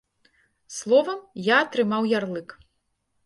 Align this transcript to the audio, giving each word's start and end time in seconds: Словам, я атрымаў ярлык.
Словам, 0.77 1.19
я 1.49 1.59
атрымаў 1.65 2.09
ярлык. 2.19 2.49